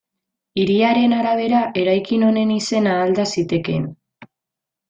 [0.61, 3.89] Hiriaren arabera, eraikin honen izena alda zitekeen.